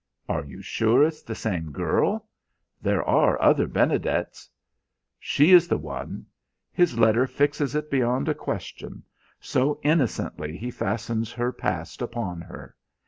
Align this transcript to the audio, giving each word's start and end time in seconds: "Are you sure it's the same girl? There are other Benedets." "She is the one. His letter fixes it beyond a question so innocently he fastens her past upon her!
"Are 0.27 0.43
you 0.43 0.63
sure 0.63 1.03
it's 1.03 1.21
the 1.21 1.35
same 1.35 1.71
girl? 1.71 2.27
There 2.81 3.03
are 3.03 3.39
other 3.39 3.67
Benedets." 3.67 4.49
"She 5.19 5.51
is 5.51 5.67
the 5.67 5.77
one. 5.77 6.25
His 6.71 6.97
letter 6.97 7.27
fixes 7.27 7.75
it 7.75 7.91
beyond 7.91 8.27
a 8.27 8.33
question 8.33 9.03
so 9.39 9.79
innocently 9.83 10.57
he 10.57 10.71
fastens 10.71 11.31
her 11.33 11.51
past 11.51 12.01
upon 12.01 12.41
her! 12.41 12.75